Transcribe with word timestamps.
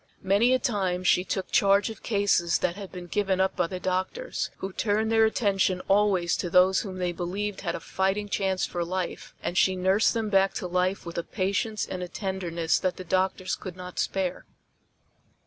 Many 0.23 0.51
a 0.55 0.57
time 0.57 1.03
she 1.03 1.23
took 1.23 1.51
charge 1.51 1.91
of 1.91 2.01
cases 2.01 2.57
that 2.57 2.75
had 2.75 2.91
been 2.91 3.05
given 3.05 3.39
up 3.39 3.55
by 3.55 3.67
the 3.67 3.79
doctors, 3.79 4.49
who 4.57 4.73
turned 4.73 5.11
their 5.11 5.25
attention 5.25 5.79
always 5.87 6.35
to 6.37 6.49
those 6.49 6.79
whom 6.81 6.97
they 6.97 7.11
believed 7.11 7.61
had 7.61 7.75
a 7.75 7.79
fighting 7.79 8.27
chance 8.27 8.65
for 8.65 8.83
life, 8.83 9.35
and 9.43 9.55
she 9.59 9.75
nursed 9.75 10.15
them 10.15 10.29
back 10.31 10.55
to 10.55 10.65
life 10.65 11.05
with 11.05 11.19
a 11.19 11.23
patience 11.23 11.85
and 11.85 12.01
a 12.01 12.07
tenderness 12.07 12.79
that 12.79 12.97
the 12.97 13.03
doctors 13.03 13.55
could 13.55 13.75
not 13.75 13.99
spare. 13.99 14.47